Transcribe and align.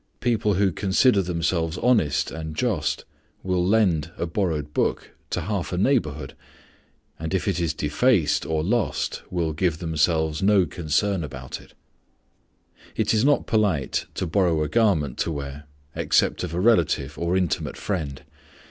People 0.19 0.55
who 0.55 0.71
consider 0.71 1.21
themselves 1.21 1.77
honest 1.77 2.31
and 2.31 2.55
just 2.55 3.05
will 3.43 3.63
lend 3.63 4.09
a 4.17 4.25
borrowed 4.25 4.73
book 4.73 5.11
to 5.29 5.41
half 5.41 5.71
a 5.71 5.77
neighborhood, 5.77 6.33
and 7.19 7.35
if 7.35 7.47
it 7.47 7.59
is 7.59 7.75
defaced 7.75 8.43
or 8.43 8.63
lost 8.63 9.21
will 9.29 9.53
give 9.53 9.77
themselves 9.77 10.41
no 10.41 10.65
concern 10.65 11.23
about 11.23 11.61
it. 11.61 11.75
It 12.95 13.13
is 13.13 13.23
not 13.23 13.45
polite 13.45 14.07
to 14.15 14.25
borrow 14.25 14.63
a 14.63 14.67
garment 14.69 15.19
to 15.19 15.31
wear 15.31 15.65
except 15.95 16.43
of 16.43 16.55
a 16.55 16.59
relative 16.59 17.15
or 17.19 17.37
intimate 17.37 17.77
friend. 17.77 18.23